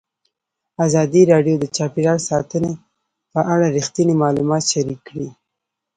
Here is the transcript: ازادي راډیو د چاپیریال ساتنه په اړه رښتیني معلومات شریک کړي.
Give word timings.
ازادي 0.85 1.21
راډیو 1.31 1.55
د 1.59 1.65
چاپیریال 1.75 2.19
ساتنه 2.29 2.71
په 3.33 3.39
اړه 3.53 3.65
رښتیني 3.77 4.15
معلومات 4.23 4.63
شریک 4.71 4.99
کړي. 5.07 5.27